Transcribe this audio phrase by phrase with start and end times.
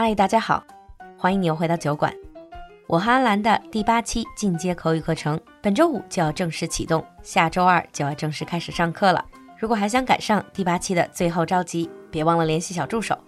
[0.00, 0.62] 嗨，大家好，
[1.16, 2.14] 欢迎你又回到酒馆。
[2.86, 9.24] 我和安兰的第八期进阶口语课程，本周五就要正式启动，下周二就要正式开始上课了。
[9.58, 13.18] 如果还想赶上第八期的最后召集，别忘了联系小助手，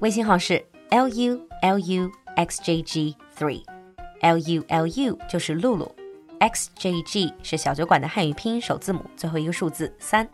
[0.00, 5.94] 微信号是 l u l u x j g three，l u l u 就是露露
[6.38, 10.26] ，x j g 是小酒馆的汉语拼音首字母最后一个数字三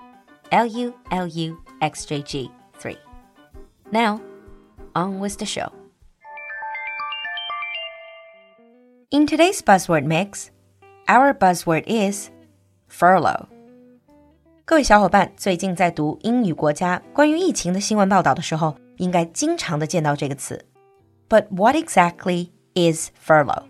[0.51, 2.49] ，l u l u x j g
[2.81, 2.97] three。
[3.91, 4.21] Now
[4.95, 5.69] on with the show.
[9.12, 10.50] In today's buzzword mix,
[11.08, 12.30] our buzzword is
[12.90, 13.48] furlough.
[14.66, 20.66] 各位小伙伴最近在读英语国家关于疫情的新闻报道的时候，应该经常的见到这个词。
[21.30, 23.64] But what exactly is furlough?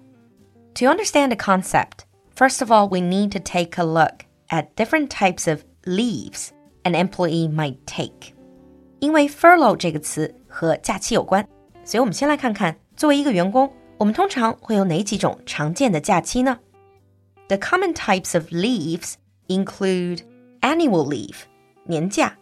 [0.76, 5.10] To understand the concept, first of all, we need to take a look at different
[5.10, 6.50] types of leaves
[6.84, 8.34] an employee might take.
[9.00, 11.46] 因为 furlough 这个词和假期有关，
[11.84, 16.60] 所以我们先来看看，作为一个员工， 我们通常会有哪几种常见的假期呢？
[17.48, 19.14] The common types of leaves
[19.48, 20.22] include
[20.62, 21.38] annual leave
[21.86, 22.38] 年假，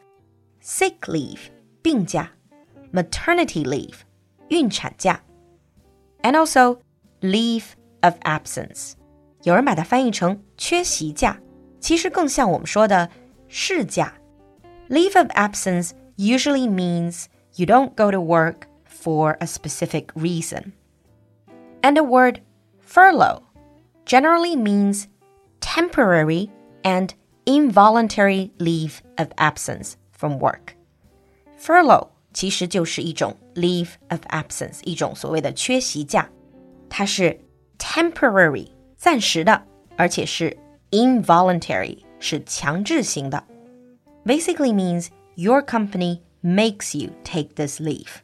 [0.63, 1.39] sick leave
[1.81, 2.31] 病假，
[2.91, 3.95] maternity leave
[4.47, 5.21] 孕产假，
[6.21, 6.79] and also
[7.21, 7.65] leave
[8.01, 8.93] of absence。
[9.43, 11.39] 有人把它翻译成缺席假，
[11.79, 13.09] 其实更像我们说的
[13.47, 14.13] 事假。
[14.89, 20.71] Leave of absence usually means you don't go to work for a specific reason.
[21.81, 22.41] And the word
[22.79, 23.43] furlough
[24.05, 25.07] generally means
[25.59, 26.49] temporary
[26.83, 27.09] and
[27.45, 30.75] involuntary leave of absence from work.
[31.57, 36.29] Furlough 其实就是一种 leave of absence，一种所谓的缺席假，
[36.89, 37.39] 它是
[37.77, 39.63] temporary 暂时的，
[39.97, 40.57] 而且是
[40.91, 43.43] involuntary 是强制型的。
[44.25, 48.21] Basically means your company makes you take this leave.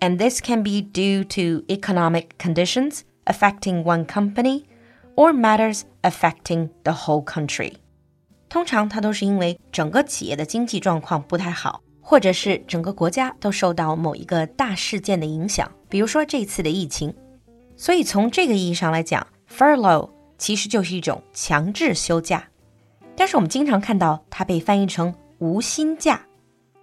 [0.00, 4.64] And this can be due to economic conditions affecting one company
[5.14, 7.74] or matters affecting the whole country.
[8.48, 17.14] 通常它都是因为整个企业的经济状况不太好，或者是整个国家都受到某一个大事件的影响，比如说这次的疫情。
[17.76, 22.48] 所以从这个意义上来讲，furlough 其实就是一种强制休假。
[23.14, 26.26] 但是我们经常看到它被翻译成无薪假。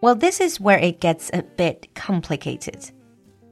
[0.02, 2.90] Well, this is where it gets a bit complicated.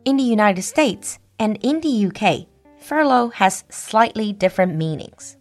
[0.05, 5.37] In the United States and in the UK, furlough has slightly different meanings.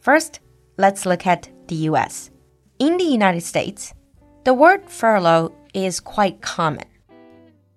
[0.00, 0.40] First,
[0.76, 2.30] let's look at the US.
[2.78, 3.94] In the United States,
[4.44, 6.86] the word furlough is quite common.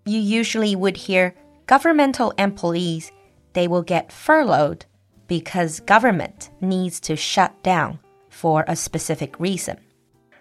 [0.05, 1.35] You usually would hear
[1.67, 3.11] governmental employees,
[3.53, 4.85] they will get furloughed
[5.27, 7.99] because government needs to shut down
[8.29, 9.77] for a specific reason.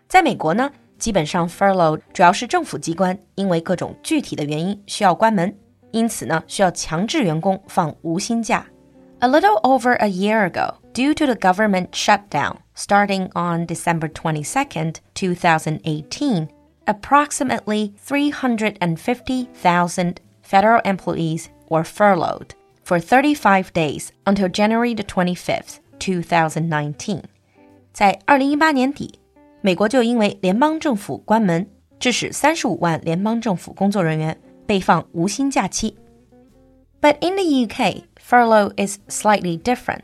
[0.09, 5.57] 在美国呢， 基本上 furlough 主要是政府机关因为各种具体的原因需要关门，
[5.91, 8.67] 因此呢需要强制员工放无薪假。
[9.21, 16.49] A little over a year ago, due to the government shutdown starting on December 22nd, 2018,
[16.87, 27.25] approximately 350,000 federal employees were furloughed for 35 days until January the 25th, 2019.
[27.93, 29.19] 在二零一八年底，
[29.65, 31.67] 美国就因为联邦政府关门，
[31.99, 35.97] 致使三十五万联邦政府工作人员被放无薪假期。
[37.01, 40.03] But in the UK, furlough is slightly different.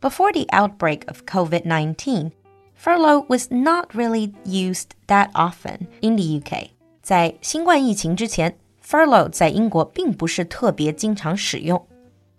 [0.00, 2.32] Before the outbreak of COVID 19,
[2.76, 6.70] furlough was not really used that often in the UK.
[7.02, 11.86] 在新冠疫情之前，furlough 在英国并不是特别经常使用，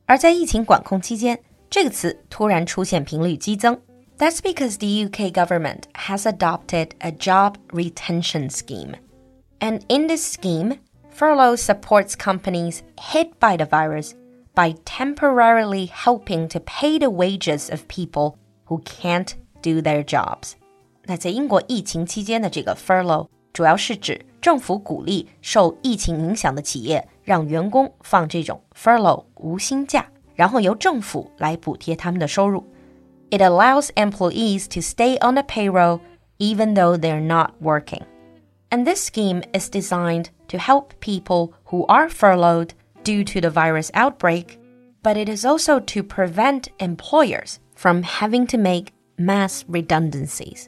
[0.06, 1.40] 而在疫情管控期间，
[1.70, 3.80] 这个词突然出现频率激增。
[4.20, 8.96] That's because the UK government has adopted a job retention scheme.
[9.60, 10.80] And in this scheme,
[11.12, 14.14] furlough supports companies hit by the virus
[14.54, 20.54] by temporarily helping to pay the wages of people who can't do their jobs.
[21.04, 32.64] 那在英国疫情期间的这个 furlough 主要是指政府鼓励受疫情影响的企业让员工放这种 furlough 无薪假，然后由政府来补贴他们的收入。
[33.32, 36.00] It allows employees to stay on the payroll
[36.38, 38.04] even though they're not working.
[38.70, 42.74] And this scheme is designed to help people who are furloughed
[43.04, 44.60] due to the virus outbreak,
[45.02, 50.68] but it is also to prevent employers from having to make mass redundancies.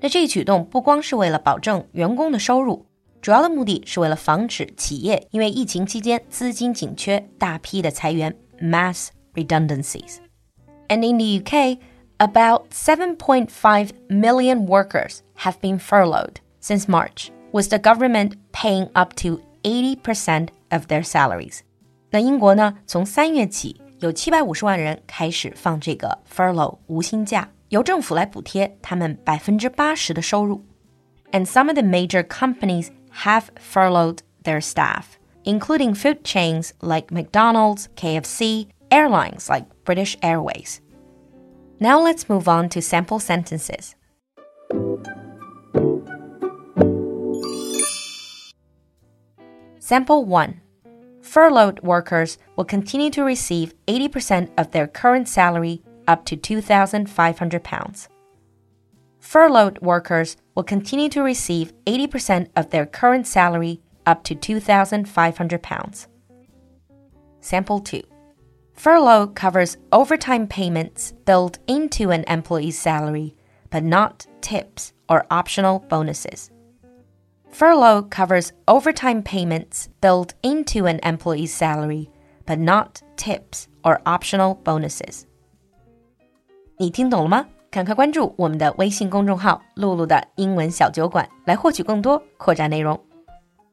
[0.00, 2.86] 那这一举动不光是为了保证员工的收入，
[3.20, 10.18] 主要的目的是为了防止企业因为疫情期间资金紧缺，大批的裁员 （mass redundancies）。
[10.92, 11.78] And in the UK,
[12.18, 19.40] about 7.5 million workers have been furloughed since March, with the government paying up to
[19.62, 21.60] 80% of their salaries。
[22.10, 30.64] 那英国呢，从三月起有七百五十万人开始放这个 furlough 无薪假，由政府来补贴他们百分之八十的收入。
[31.32, 32.88] And some of the major companies
[33.22, 35.02] have furloughed their staff,
[35.44, 40.78] including food chains like McDonald's, KFC, airlines like British Airways.
[41.83, 43.95] Now let's move on to sample sentences.
[49.79, 50.61] Sample 1
[51.19, 58.07] Furloughed workers will continue to receive 80% of their current salary up to £2,500.
[59.19, 66.07] Furloughed workers will continue to receive 80% of their current salary up to £2,500.
[67.41, 68.03] Sample 2
[68.74, 73.34] Furlough covers overtime payments built into an employee's salary,
[73.70, 76.50] but not tips or optional bonuses.
[77.50, 82.08] Furlough covers overtime payments built into an employee's salary,
[82.46, 85.24] but not tips or optional bonuses.
[86.76, 87.46] 你听懂了吗？
[87.70, 92.98] 赶快关注我们的微信公众号“露露的英文小酒馆”来获取更多扩展内容。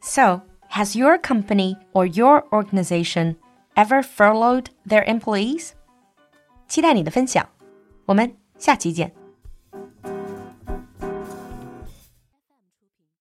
[0.01, 0.41] So,
[0.71, 3.35] has your company or your organization
[3.75, 5.71] ever furloughed their employees?
[6.67, 7.47] 期待你的分享，
[8.05, 9.18] 我们下期见。